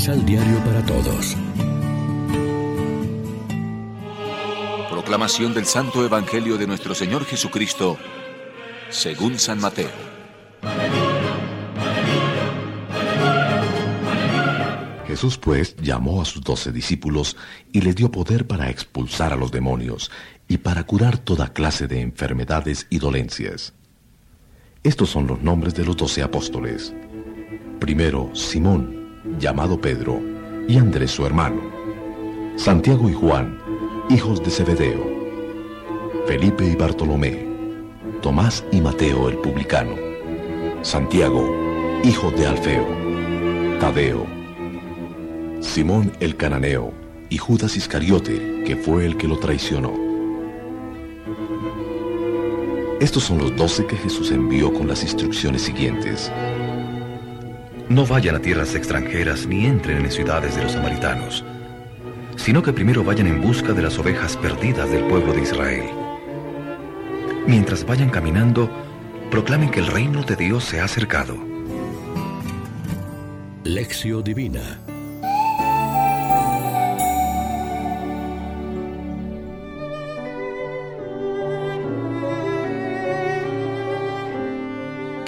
Misal 0.00 0.24
Diario 0.24 0.64
para 0.64 0.82
Todos. 0.86 1.36
Proclamación 4.88 5.52
del 5.52 5.66
Santo 5.66 6.02
Evangelio 6.02 6.56
de 6.56 6.66
nuestro 6.66 6.94
Señor 6.94 7.26
Jesucristo, 7.26 7.98
según 8.88 9.38
San 9.38 9.60
Mateo. 9.60 9.90
Jesús 15.06 15.36
pues 15.36 15.76
llamó 15.76 16.22
a 16.22 16.24
sus 16.24 16.42
doce 16.42 16.72
discípulos 16.72 17.36
y 17.70 17.82
les 17.82 17.94
dio 17.94 18.10
poder 18.10 18.46
para 18.46 18.70
expulsar 18.70 19.34
a 19.34 19.36
los 19.36 19.52
demonios 19.52 20.10
y 20.48 20.56
para 20.56 20.84
curar 20.84 21.18
toda 21.18 21.52
clase 21.52 21.88
de 21.88 22.00
enfermedades 22.00 22.86
y 22.88 23.00
dolencias. 23.00 23.74
Estos 24.82 25.10
son 25.10 25.26
los 25.26 25.42
nombres 25.42 25.74
de 25.74 25.84
los 25.84 25.94
doce 25.94 26.22
apóstoles. 26.22 26.94
Primero, 27.80 28.30
Simón, 28.34 28.99
llamado 29.38 29.80
Pedro, 29.80 30.20
y 30.68 30.78
Andrés 30.78 31.10
su 31.10 31.26
hermano. 31.26 31.60
Santiago 32.56 33.08
y 33.08 33.12
Juan, 33.12 33.58
hijos 34.08 34.42
de 34.42 34.50
Zebedeo. 34.50 35.04
Felipe 36.26 36.64
y 36.64 36.76
Bartolomé. 36.76 37.46
Tomás 38.22 38.64
y 38.70 38.80
Mateo 38.80 39.28
el 39.28 39.38
publicano. 39.38 39.94
Santiago, 40.82 42.00
hijo 42.04 42.30
de 42.30 42.46
Alfeo. 42.46 42.86
Tadeo. 43.80 44.26
Simón 45.60 46.12
el 46.20 46.36
cananeo 46.36 46.92
y 47.28 47.38
Judas 47.38 47.76
Iscariote, 47.76 48.62
que 48.64 48.76
fue 48.76 49.06
el 49.06 49.16
que 49.16 49.28
lo 49.28 49.38
traicionó. 49.38 49.92
Estos 53.00 53.24
son 53.24 53.38
los 53.38 53.56
doce 53.56 53.86
que 53.86 53.96
Jesús 53.96 54.30
envió 54.30 54.72
con 54.72 54.86
las 54.86 55.02
instrucciones 55.02 55.62
siguientes. 55.62 56.30
No 57.90 58.06
vayan 58.06 58.36
a 58.36 58.38
tierras 58.38 58.76
extranjeras 58.76 59.48
ni 59.48 59.66
entren 59.66 60.04
en 60.04 60.12
ciudades 60.12 60.54
de 60.54 60.62
los 60.62 60.70
samaritanos, 60.70 61.44
sino 62.36 62.62
que 62.62 62.72
primero 62.72 63.02
vayan 63.02 63.26
en 63.26 63.40
busca 63.40 63.72
de 63.72 63.82
las 63.82 63.98
ovejas 63.98 64.36
perdidas 64.36 64.88
del 64.92 65.02
pueblo 65.06 65.32
de 65.32 65.42
Israel. 65.42 65.90
Mientras 67.48 67.84
vayan 67.84 68.10
caminando, 68.10 68.70
proclamen 69.32 69.72
que 69.72 69.80
el 69.80 69.88
reino 69.88 70.22
de 70.22 70.36
Dios 70.36 70.62
se 70.62 70.78
ha 70.78 70.84
acercado. 70.84 71.36
Lección 73.64 74.22
Divina 74.22 74.78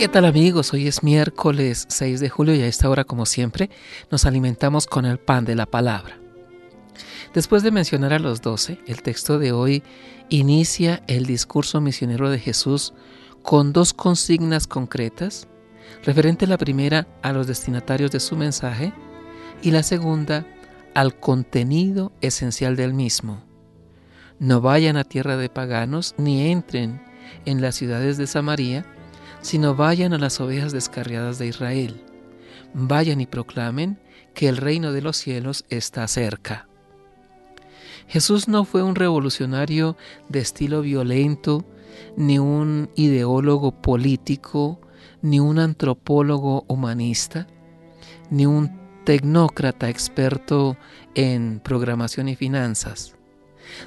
¿Qué 0.00 0.08
tal 0.08 0.24
amigos? 0.24 0.72
Hoy 0.72 0.86
es 0.88 1.02
miércoles 1.02 1.84
6 1.90 2.20
de 2.20 2.30
julio 2.30 2.54
y 2.54 2.62
a 2.62 2.66
esta 2.66 2.88
hora, 2.88 3.04
como 3.04 3.26
siempre, 3.26 3.68
nos 4.10 4.24
alimentamos 4.24 4.86
con 4.86 5.04
el 5.04 5.18
pan 5.18 5.44
de 5.44 5.54
la 5.54 5.66
palabra. 5.66 6.18
Después 7.34 7.62
de 7.62 7.70
mencionar 7.70 8.14
a 8.14 8.18
los 8.18 8.40
doce, 8.40 8.78
el 8.86 9.02
texto 9.02 9.38
de 9.38 9.52
hoy 9.52 9.82
inicia 10.30 11.02
el 11.06 11.26
discurso 11.26 11.82
misionero 11.82 12.30
de 12.30 12.38
Jesús 12.38 12.94
con 13.42 13.74
dos 13.74 13.92
consignas 13.92 14.66
concretas, 14.66 15.48
referente 16.02 16.46
la 16.46 16.56
primera 16.56 17.06
a 17.20 17.34
los 17.34 17.46
destinatarios 17.46 18.10
de 18.10 18.20
su 18.20 18.36
mensaje 18.36 18.94
y 19.60 19.70
la 19.70 19.82
segunda 19.82 20.46
al 20.94 21.20
contenido 21.20 22.10
esencial 22.22 22.74
del 22.74 22.94
mismo. 22.94 23.44
No 24.38 24.62
vayan 24.62 24.96
a 24.96 25.04
tierra 25.04 25.36
de 25.36 25.50
paganos 25.50 26.14
ni 26.16 26.50
entren 26.50 27.02
en 27.44 27.60
las 27.60 27.74
ciudades 27.74 28.16
de 28.16 28.26
Samaria, 28.26 28.86
sino 29.40 29.74
vayan 29.74 30.12
a 30.12 30.18
las 30.18 30.40
ovejas 30.40 30.72
descarriadas 30.72 31.38
de 31.38 31.46
Israel. 31.46 32.02
Vayan 32.74 33.20
y 33.20 33.26
proclamen 33.26 33.98
que 34.34 34.48
el 34.48 34.56
reino 34.56 34.92
de 34.92 35.02
los 35.02 35.16
cielos 35.16 35.64
está 35.70 36.06
cerca. 36.08 36.68
Jesús 38.06 38.48
no 38.48 38.64
fue 38.64 38.82
un 38.82 38.94
revolucionario 38.96 39.96
de 40.28 40.40
estilo 40.40 40.82
violento, 40.82 41.64
ni 42.16 42.38
un 42.38 42.90
ideólogo 42.96 43.72
político, 43.72 44.80
ni 45.22 45.38
un 45.40 45.58
antropólogo 45.58 46.64
humanista, 46.66 47.46
ni 48.30 48.46
un 48.46 48.78
tecnócrata 49.04 49.88
experto 49.88 50.76
en 51.14 51.60
programación 51.60 52.28
y 52.28 52.36
finanzas. 52.36 53.14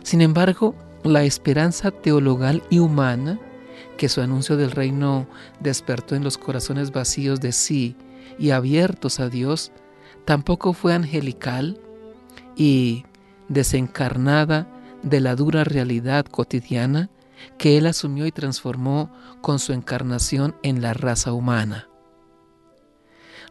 Sin 0.03 0.21
embargo, 0.21 0.75
la 1.03 1.23
esperanza 1.23 1.91
teologal 1.91 2.63
y 2.69 2.79
humana 2.79 3.39
que 3.97 4.09
su 4.09 4.21
anuncio 4.21 4.57
del 4.57 4.71
reino 4.71 5.27
despertó 5.59 6.15
en 6.15 6.23
los 6.23 6.37
corazones 6.37 6.91
vacíos 6.91 7.39
de 7.39 7.51
sí 7.51 7.95
y 8.39 8.51
abiertos 8.51 9.19
a 9.19 9.29
Dios, 9.29 9.71
tampoco 10.25 10.73
fue 10.73 10.93
angelical 10.93 11.79
y 12.55 13.05
desencarnada 13.49 14.67
de 15.01 15.19
la 15.19 15.35
dura 15.35 15.63
realidad 15.63 16.25
cotidiana 16.25 17.09
que 17.57 17.77
Él 17.77 17.85
asumió 17.87 18.25
y 18.25 18.31
transformó 18.31 19.11
con 19.41 19.59
su 19.59 19.73
encarnación 19.73 20.55
en 20.63 20.81
la 20.81 20.93
raza 20.93 21.33
humana. 21.33 21.87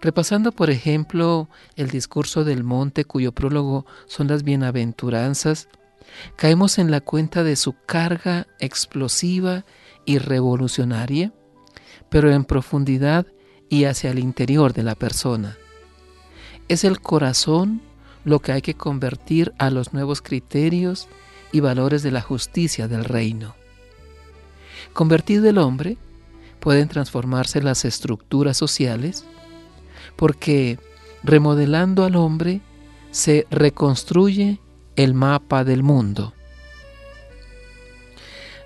Repasando, 0.01 0.51
por 0.51 0.71
ejemplo, 0.71 1.49
el 1.77 1.91
discurso 1.91 2.43
del 2.43 2.65
monte 2.65 3.05
cuyo 3.05 3.33
prólogo 3.33 3.87
son 4.07 4.27
las 4.27 4.43
bienaventuranzas, 4.43 5.69
caemos 6.37 6.79
en 6.79 6.91
la 6.91 7.01
cuenta 7.01 7.43
de 7.43 7.57
su 7.57 7.75
carga 7.87 8.47
explosiva 8.59 9.65
y 10.05 10.19
revolucionaria, 10.19 11.33
pero 12.09 12.33
en 12.33 12.45
profundidad 12.45 13.27
y 13.69 13.85
hacia 13.85 14.11
el 14.11 14.19
interior 14.19 14.73
de 14.73 14.83
la 14.83 14.95
persona. 14.95 15.57
Es 16.69 16.85
el 16.85 17.01
corazón 17.01 17.81
lo 18.25 18.41
que 18.41 18.53
hay 18.53 18.63
que 18.63 18.75
convertir 18.75 19.53
a 19.59 19.71
los 19.71 19.93
nuevos 19.93 20.23
criterios 20.23 21.09
y 21.53 21.61
valores 21.61 22.03
de 22.03 22.11
la 22.11 22.21
justicia 22.21 22.89
del 22.89 23.05
reino. 23.05 23.55
Convertido 24.93 25.49
el 25.49 25.59
hombre, 25.59 25.97
pueden 26.61 26.89
transformarse 26.89 27.63
las 27.63 27.85
estructuras 27.85 28.57
sociales, 28.57 29.25
porque 30.17 30.79
remodelando 31.23 32.05
al 32.05 32.17
hombre 32.17 32.61
se 33.11 33.47
reconstruye 33.51 34.61
el 34.97 35.15
mapa 35.15 35.65
del 35.65 35.83
mundo. 35.83 36.35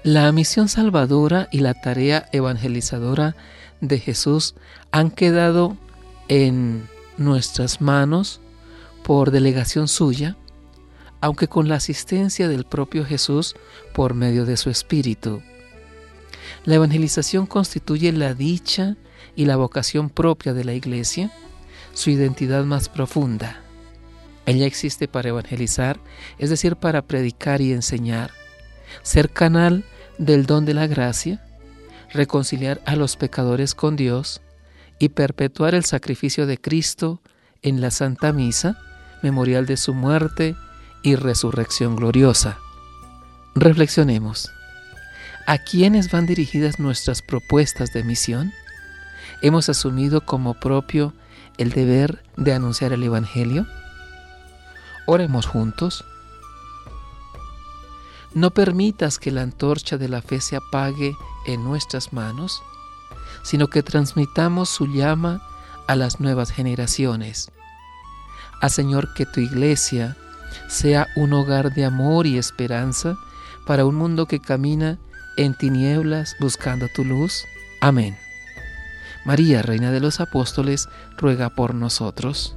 La 0.03 0.31
misión 0.32 0.69
salvadora 0.69 1.48
y 1.50 1.60
la 1.60 1.75
tarea 1.75 2.28
evangelizadora 2.32 3.34
de 3.81 3.98
Jesús 3.98 4.54
han 4.92 5.10
quedado 5.10 5.76
en 6.28 6.88
nuestras 7.19 7.81
manos 7.81 8.41
por 9.03 9.31
delegación 9.31 9.88
suya, 9.88 10.36
aunque 11.20 11.48
con 11.48 11.69
la 11.69 11.76
asistencia 11.76 12.48
del 12.48 12.65
propio 12.65 13.04
Jesús 13.04 13.56
por 13.94 14.15
medio 14.15 14.44
de 14.44 14.56
su 14.56 14.70
Espíritu. 14.70 15.42
La 16.65 16.76
evangelización 16.76 17.47
constituye 17.47 18.12
la 18.12 18.34
dicha 18.34 18.97
y 19.34 19.44
la 19.47 19.56
vocación 19.56 20.09
propia 20.09 20.54
de 20.54 20.65
la 20.65 20.75
Iglesia, 20.75 21.32
su 21.94 22.10
identidad 22.10 22.65
más 22.65 22.88
profunda. 22.88 23.66
Ella 24.46 24.66
existe 24.66 25.08
para 25.08 25.30
evangelizar, 25.30 25.98
es 26.38 26.50
decir, 26.50 26.76
para 26.76 27.02
predicar 27.02 27.60
y 27.60 27.72
enseñar, 27.72 28.30
ser 29.02 29.30
canal 29.30 29.84
del 30.18 30.46
don 30.46 30.64
de 30.64 30.74
la 30.74 30.86
gracia, 30.86 31.44
reconciliar 32.12 32.80
a 32.86 32.94
los 32.94 33.16
pecadores 33.16 33.74
con 33.74 33.96
Dios 33.96 34.40
y 35.00 35.10
perpetuar 35.10 35.74
el 35.74 35.84
sacrificio 35.84 36.46
de 36.46 36.58
Cristo 36.58 37.20
en 37.62 37.80
la 37.80 37.90
Santa 37.90 38.32
Misa, 38.32 38.78
memorial 39.22 39.66
de 39.66 39.76
su 39.76 39.94
muerte 39.94 40.54
y 41.02 41.16
resurrección 41.16 41.96
gloriosa. 41.96 42.58
Reflexionemos. 43.56 44.50
¿A 45.46 45.58
quiénes 45.58 46.10
van 46.10 46.26
dirigidas 46.26 46.78
nuestras 46.78 47.22
propuestas 47.22 47.92
de 47.92 48.04
misión? 48.04 48.53
¿Hemos 49.42 49.68
asumido 49.68 50.24
como 50.24 50.54
propio 50.54 51.15
el 51.59 51.71
deber 51.71 52.22
de 52.36 52.53
anunciar 52.53 52.92
el 52.92 53.03
Evangelio? 53.03 53.66
Oremos 55.06 55.47
juntos. 55.47 56.04
No 58.34 58.50
permitas 58.50 59.18
que 59.18 59.30
la 59.30 59.42
antorcha 59.42 59.97
de 59.97 60.08
la 60.08 60.20
fe 60.20 60.41
se 60.41 60.56
apague 60.56 61.16
en 61.47 61.64
nuestras 61.64 62.12
manos, 62.12 62.62
sino 63.42 63.68
que 63.68 63.82
transmitamos 63.82 64.68
su 64.68 64.86
llama 64.86 65.41
a 65.86 65.94
las 65.94 66.20
nuevas 66.20 66.50
generaciones. 66.50 67.50
Haz, 68.60 68.74
Señor, 68.74 69.14
que 69.14 69.26
tu 69.26 69.41
iglesia 69.41 70.16
sea 70.68 71.06
un 71.16 71.32
hogar 71.32 71.72
de 71.72 71.84
amor 71.84 72.26
y 72.26 72.36
esperanza 72.36 73.16
para 73.66 73.84
un 73.84 73.94
mundo 73.94 74.26
que 74.26 74.41
camina 74.41 74.98
en 75.36 75.54
tinieblas 75.54 76.36
buscando 76.41 76.88
tu 76.94 77.04
luz. 77.04 77.44
Amén. 77.80 78.16
María, 79.24 79.62
Reina 79.62 79.92
de 79.92 80.00
los 80.00 80.20
Apóstoles, 80.20 80.88
ruega 81.16 81.50
por 81.50 81.74
nosotros. 81.74 82.56